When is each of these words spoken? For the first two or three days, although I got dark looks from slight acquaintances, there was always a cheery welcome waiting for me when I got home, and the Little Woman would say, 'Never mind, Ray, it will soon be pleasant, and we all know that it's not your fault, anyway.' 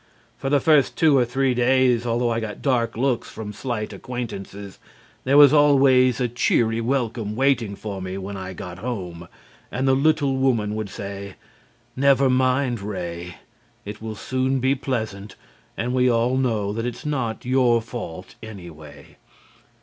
For 0.35 0.49
the 0.49 0.59
first 0.59 0.95
two 0.95 1.15
or 1.15 1.25
three 1.25 1.53
days, 1.53 2.07
although 2.07 2.31
I 2.31 2.39
got 2.39 2.63
dark 2.63 2.97
looks 2.97 3.29
from 3.29 3.53
slight 3.53 3.93
acquaintances, 3.93 4.79
there 5.25 5.37
was 5.37 5.53
always 5.53 6.19
a 6.19 6.27
cheery 6.27 6.81
welcome 6.81 7.35
waiting 7.35 7.75
for 7.75 8.01
me 8.01 8.17
when 8.17 8.35
I 8.35 8.53
got 8.53 8.79
home, 8.79 9.27
and 9.71 9.87
the 9.87 9.93
Little 9.93 10.37
Woman 10.37 10.73
would 10.73 10.89
say, 10.89 11.35
'Never 11.95 12.31
mind, 12.31 12.81
Ray, 12.81 13.35
it 13.85 14.01
will 14.01 14.15
soon 14.15 14.59
be 14.59 14.73
pleasant, 14.73 15.35
and 15.77 15.93
we 15.93 16.09
all 16.09 16.35
know 16.35 16.73
that 16.73 16.85
it's 16.87 17.05
not 17.05 17.45
your 17.45 17.79
fault, 17.79 18.33
anyway.' 18.41 19.17